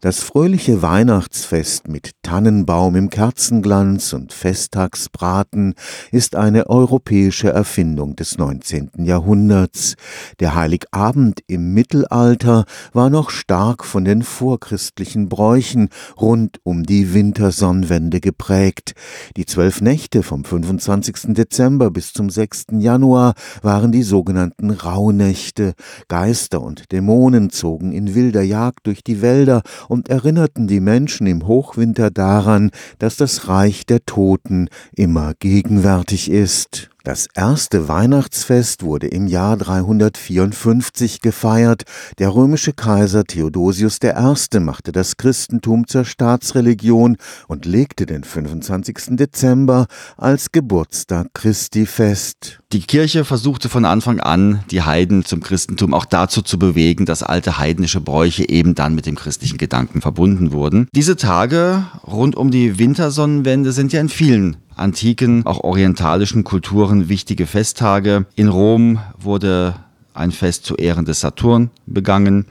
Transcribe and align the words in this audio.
Das 0.00 0.22
fröhliche 0.22 0.80
Weihnachtsfest 0.80 1.88
mit 1.88 2.12
Tannenbaum 2.28 2.94
im 2.94 3.08
Kerzenglanz 3.08 4.12
und 4.12 4.34
Festtagsbraten 4.34 5.72
ist 6.12 6.36
eine 6.36 6.68
europäische 6.68 7.48
Erfindung 7.48 8.16
des 8.16 8.36
19. 8.36 8.90
Jahrhunderts. 8.98 9.94
Der 10.38 10.54
Heiligabend 10.54 11.40
im 11.46 11.72
Mittelalter 11.72 12.66
war 12.92 13.08
noch 13.08 13.30
stark 13.30 13.82
von 13.82 14.04
den 14.04 14.22
vorchristlichen 14.22 15.30
Bräuchen 15.30 15.88
rund 16.20 16.60
um 16.64 16.82
die 16.82 17.14
Wintersonnenwende 17.14 18.20
geprägt. 18.20 18.92
Die 19.38 19.46
zwölf 19.46 19.80
Nächte 19.80 20.22
vom 20.22 20.44
25. 20.44 21.32
Dezember 21.32 21.90
bis 21.90 22.12
zum 22.12 22.28
6. 22.28 22.66
Januar 22.72 23.32
waren 23.62 23.90
die 23.90 24.02
sogenannten 24.02 24.70
Rauhnächte. 24.70 25.72
Geister 26.08 26.60
und 26.60 26.92
Dämonen 26.92 27.48
zogen 27.48 27.92
in 27.92 28.14
wilder 28.14 28.42
Jagd 28.42 28.86
durch 28.86 29.02
die 29.02 29.22
Wälder 29.22 29.62
und 29.88 30.10
erinnerten 30.10 30.66
die 30.66 30.80
Menschen 30.80 31.26
im 31.26 31.46
Hochwinter 31.46 32.10
daran, 32.18 32.70
dass 32.98 33.16
das 33.16 33.48
Reich 33.48 33.86
der 33.86 34.04
Toten 34.04 34.68
immer 34.94 35.34
gegenwärtig 35.38 36.30
ist. 36.30 36.90
Das 37.08 37.26
erste 37.34 37.88
Weihnachtsfest 37.88 38.82
wurde 38.82 39.06
im 39.06 39.28
Jahr 39.28 39.56
354 39.56 41.22
gefeiert. 41.22 41.84
Der 42.18 42.34
römische 42.34 42.74
Kaiser 42.74 43.24
Theodosius 43.24 43.98
I. 44.04 44.60
machte 44.60 44.92
das 44.92 45.16
Christentum 45.16 45.86
zur 45.86 46.04
Staatsreligion 46.04 47.16
und 47.46 47.64
legte 47.64 48.04
den 48.04 48.24
25. 48.24 49.16
Dezember 49.16 49.86
als 50.18 50.52
Geburtstag 50.52 51.28
Christi 51.32 51.86
fest. 51.86 52.60
Die 52.72 52.82
Kirche 52.82 53.24
versuchte 53.24 53.70
von 53.70 53.86
Anfang 53.86 54.20
an, 54.20 54.62
die 54.70 54.82
Heiden 54.82 55.24
zum 55.24 55.40
Christentum 55.40 55.94
auch 55.94 56.04
dazu 56.04 56.42
zu 56.42 56.58
bewegen, 56.58 57.06
dass 57.06 57.22
alte 57.22 57.56
heidnische 57.56 58.02
Bräuche 58.02 58.46
eben 58.46 58.74
dann 58.74 58.94
mit 58.94 59.06
dem 59.06 59.16
christlichen 59.16 59.56
Gedanken 59.56 60.02
verbunden 60.02 60.52
wurden. 60.52 60.88
Diese 60.94 61.16
Tage 61.16 61.86
rund 62.06 62.36
um 62.36 62.50
die 62.50 62.78
Wintersonnenwende 62.78 63.72
sind 63.72 63.94
ja 63.94 64.02
in 64.02 64.10
vielen 64.10 64.58
antiken, 64.78 65.44
auch 65.46 65.60
orientalischen 65.60 66.44
Kulturen 66.44 67.08
wichtige 67.08 67.46
Festtage. 67.46 68.26
In 68.34 68.48
Rom 68.48 69.00
wurde 69.18 69.74
ein 70.14 70.32
Fest 70.32 70.64
zu 70.64 70.74
Ehren 70.76 71.04
des 71.04 71.20
Saturn 71.20 71.70
begangen. 71.86 72.46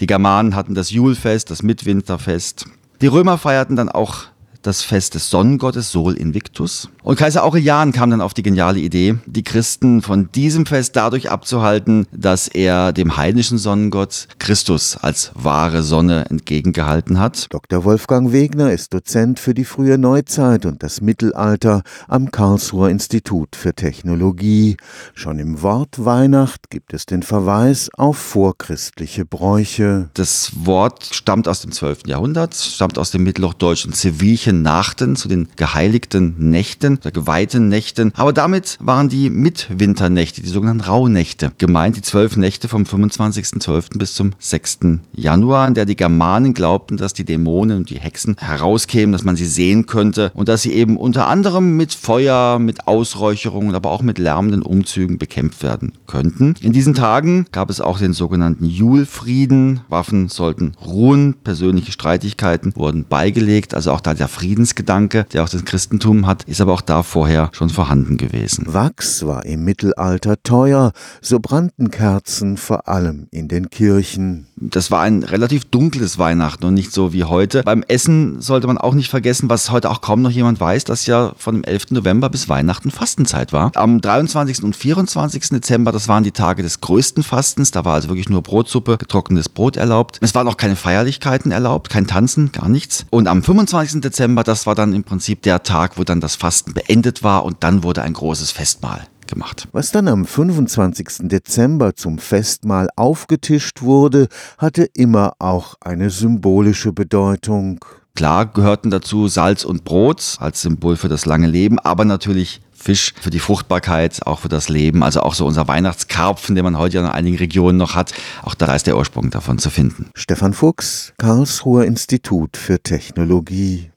Die 0.00 0.06
Germanen 0.06 0.54
hatten 0.54 0.74
das 0.74 0.90
Julfest, 0.90 1.50
das 1.50 1.62
Mitwinterfest. 1.62 2.66
Die 3.00 3.06
Römer 3.06 3.38
feierten 3.38 3.76
dann 3.76 3.88
auch 3.88 4.26
das 4.62 4.82
Fest 4.82 5.14
des 5.14 5.30
Sonnengottes 5.30 5.90
Sol 5.92 6.14
Invictus. 6.14 6.88
Und 7.02 7.16
Kaiser 7.18 7.44
Aurelian 7.44 7.92
kam 7.92 8.10
dann 8.10 8.20
auf 8.20 8.34
die 8.34 8.42
geniale 8.42 8.80
Idee, 8.80 9.16
die 9.26 9.42
Christen 9.42 10.02
von 10.02 10.30
diesem 10.32 10.66
Fest 10.66 10.96
dadurch 10.96 11.30
abzuhalten, 11.30 12.06
dass 12.12 12.48
er 12.48 12.92
dem 12.92 13.16
heidnischen 13.16 13.56
Sonnengott 13.56 14.28
Christus 14.38 14.96
als 14.96 15.30
wahre 15.34 15.82
Sonne 15.82 16.26
entgegengehalten 16.28 17.18
hat. 17.18 17.46
Dr. 17.50 17.84
Wolfgang 17.84 18.32
Wegner 18.32 18.72
ist 18.72 18.92
Dozent 18.92 19.38
für 19.38 19.54
die 19.54 19.64
frühe 19.64 19.96
Neuzeit 19.96 20.66
und 20.66 20.82
das 20.82 21.00
Mittelalter 21.00 21.82
am 22.08 22.30
Karlsruher 22.30 22.90
Institut 22.90 23.56
für 23.56 23.74
Technologie. 23.74 24.76
Schon 25.14 25.38
im 25.38 25.62
Wort 25.62 26.04
Weihnacht 26.04 26.68
gibt 26.70 26.92
es 26.92 27.06
den 27.06 27.22
Verweis 27.22 27.90
auf 27.96 28.18
vorchristliche 28.18 29.24
Bräuche. 29.24 30.10
Das 30.14 30.52
Wort 30.66 31.08
stammt 31.12 31.48
aus 31.48 31.60
dem 31.60 31.72
12. 31.72 32.00
Jahrhundert, 32.06 32.54
stammt 32.54 32.98
aus 32.98 33.10
dem 33.10 33.22
mittelhochdeutschen 33.22 33.92
Civilchen 33.92 34.47
Nachten 34.52 35.16
zu 35.16 35.28
den 35.28 35.48
geheiligten 35.56 36.34
Nächten 36.38 37.00
der 37.00 37.12
geweihten 37.12 37.68
Nächten. 37.68 38.12
Aber 38.16 38.32
damit 38.32 38.78
waren 38.80 39.08
die 39.08 39.30
Mitwinternächte, 39.30 40.42
die 40.42 40.48
sogenannten 40.48 40.82
Rauhnächte, 40.82 41.52
gemeint, 41.58 41.96
die 41.96 42.02
zwölf 42.02 42.36
Nächte 42.36 42.68
vom 42.68 42.82
25.12. 42.84 43.98
bis 43.98 44.14
zum 44.14 44.32
6. 44.38 44.78
Januar, 45.12 45.68
in 45.68 45.74
der 45.74 45.84
die 45.84 45.96
Germanen 45.96 46.54
glaubten, 46.54 46.96
dass 46.96 47.12
die 47.12 47.24
Dämonen 47.24 47.78
und 47.78 47.90
die 47.90 47.98
Hexen 47.98 48.36
herauskämen, 48.38 49.12
dass 49.12 49.24
man 49.24 49.36
sie 49.36 49.46
sehen 49.46 49.86
könnte 49.86 50.30
und 50.34 50.48
dass 50.48 50.62
sie 50.62 50.72
eben 50.72 50.96
unter 50.96 51.26
anderem 51.28 51.76
mit 51.76 51.94
Feuer, 51.94 52.58
mit 52.58 52.86
Ausräucherungen, 52.86 53.74
aber 53.74 53.90
auch 53.90 54.02
mit 54.02 54.18
lärmenden 54.18 54.62
Umzügen 54.62 55.18
bekämpft 55.18 55.62
werden 55.62 55.92
könnten. 56.06 56.54
In 56.60 56.72
diesen 56.72 56.94
Tagen 56.94 57.46
gab 57.52 57.70
es 57.70 57.80
auch 57.80 57.98
den 57.98 58.12
sogenannten 58.12 58.64
Julfrieden. 58.64 59.80
Waffen 59.88 60.28
sollten 60.28 60.72
ruhen, 60.84 61.34
persönliche 61.44 61.92
Streitigkeiten 61.92 62.74
wurden 62.76 63.04
beigelegt, 63.08 63.74
also 63.74 63.92
auch 63.92 64.00
da 64.00 64.14
der 64.14 64.28
Friedensgedanke, 64.38 65.26
der 65.32 65.42
auch 65.42 65.48
das 65.48 65.64
Christentum 65.64 66.24
hat, 66.24 66.44
ist 66.44 66.60
aber 66.60 66.72
auch 66.72 66.80
da 66.80 67.02
vorher 67.02 67.50
schon 67.52 67.70
vorhanden 67.70 68.16
gewesen. 68.18 68.66
Wachs 68.68 69.26
war 69.26 69.44
im 69.44 69.64
Mittelalter 69.64 70.40
teuer, 70.44 70.92
so 71.20 71.40
brannten 71.40 71.90
Kerzen 71.90 72.56
vor 72.56 72.86
allem 72.86 73.26
in 73.32 73.48
den 73.48 73.68
Kirchen. 73.68 74.46
Das 74.54 74.92
war 74.92 75.02
ein 75.02 75.24
relativ 75.24 75.64
dunkles 75.64 76.18
Weihnachten 76.18 76.64
und 76.64 76.74
nicht 76.74 76.92
so 76.92 77.12
wie 77.12 77.24
heute. 77.24 77.64
Beim 77.64 77.82
Essen 77.82 78.40
sollte 78.40 78.68
man 78.68 78.78
auch 78.78 78.94
nicht 78.94 79.10
vergessen, 79.10 79.50
was 79.50 79.72
heute 79.72 79.90
auch 79.90 80.00
kaum 80.02 80.22
noch 80.22 80.30
jemand 80.30 80.60
weiß, 80.60 80.84
dass 80.84 81.06
ja 81.06 81.32
von 81.36 81.56
dem 81.56 81.64
11. 81.64 81.90
November 81.90 82.30
bis 82.30 82.48
Weihnachten 82.48 82.92
Fastenzeit 82.92 83.52
war. 83.52 83.72
Am 83.74 84.00
23. 84.00 84.62
und 84.62 84.76
24. 84.76 85.48
Dezember, 85.48 85.90
das 85.90 86.06
waren 86.06 86.22
die 86.22 86.30
Tage 86.30 86.62
des 86.62 86.80
größten 86.80 87.24
Fastens, 87.24 87.72
da 87.72 87.84
war 87.84 87.94
also 87.94 88.08
wirklich 88.08 88.28
nur 88.28 88.42
Brotsuppe, 88.42 88.98
getrocknetes 88.98 89.48
Brot 89.48 89.76
erlaubt. 89.76 90.18
Es 90.20 90.36
waren 90.36 90.46
auch 90.46 90.56
keine 90.56 90.76
Feierlichkeiten 90.76 91.50
erlaubt, 91.50 91.90
kein 91.90 92.06
Tanzen, 92.06 92.52
gar 92.52 92.68
nichts. 92.68 93.04
Und 93.10 93.26
am 93.26 93.42
25. 93.42 94.00
Dezember, 94.28 94.44
das 94.44 94.66
war 94.66 94.74
dann 94.74 94.92
im 94.92 95.04
Prinzip 95.04 95.40
der 95.42 95.62
Tag, 95.62 95.96
wo 95.96 96.04
dann 96.04 96.20
das 96.20 96.36
Fasten 96.36 96.74
beendet 96.74 97.22
war 97.22 97.46
und 97.46 97.64
dann 97.64 97.82
wurde 97.82 98.02
ein 98.02 98.12
großes 98.12 98.50
Festmahl 98.50 99.06
gemacht. 99.26 99.68
Was 99.72 99.90
dann 99.90 100.06
am 100.06 100.26
25. 100.26 101.28
Dezember 101.28 101.96
zum 101.96 102.18
Festmahl 102.18 102.88
aufgetischt 102.94 103.80
wurde, 103.80 104.28
hatte 104.58 104.84
immer 104.92 105.32
auch 105.38 105.76
eine 105.80 106.10
symbolische 106.10 106.92
Bedeutung. 106.92 107.82
Klar 108.14 108.46
gehörten 108.46 108.90
dazu 108.90 109.28
Salz 109.28 109.64
und 109.64 109.84
Brot 109.84 110.36
als 110.40 110.60
Symbol 110.60 110.96
für 110.96 111.08
das 111.08 111.24
lange 111.24 111.46
Leben, 111.46 111.78
aber 111.78 112.04
natürlich 112.04 112.60
Fisch 112.78 113.12
für 113.20 113.30
die 113.30 113.40
Fruchtbarkeit, 113.40 114.26
auch 114.26 114.40
für 114.40 114.48
das 114.48 114.68
Leben. 114.68 115.02
Also 115.02 115.20
auch 115.20 115.34
so 115.34 115.46
unser 115.46 115.66
Weihnachtskarpfen, 115.68 116.54
den 116.54 116.64
man 116.64 116.78
heute 116.78 116.96
ja 116.96 117.04
in 117.04 117.10
einigen 117.10 117.36
Regionen 117.38 117.76
noch 117.78 117.94
hat. 117.94 118.12
Auch 118.42 118.54
da 118.54 118.74
ist 118.74 118.86
der 118.86 118.96
Ursprung 118.96 119.30
davon 119.30 119.58
zu 119.58 119.70
finden. 119.70 120.10
Stefan 120.14 120.52
Fuchs, 120.52 121.12
Karlsruher 121.18 121.84
Institut 121.84 122.56
für 122.56 122.80
Technologie. 122.80 123.90